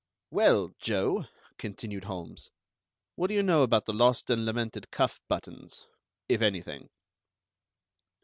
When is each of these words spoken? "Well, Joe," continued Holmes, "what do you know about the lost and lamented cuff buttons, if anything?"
"Well, 0.31 0.73
Joe," 0.79 1.27
continued 1.59 2.05
Holmes, 2.05 2.49
"what 3.15 3.27
do 3.27 3.35
you 3.35 3.43
know 3.43 3.61
about 3.61 3.85
the 3.85 3.93
lost 3.93 4.31
and 4.31 4.47
lamented 4.47 4.89
cuff 4.89 5.21
buttons, 5.29 5.85
if 6.27 6.41
anything?" 6.41 6.89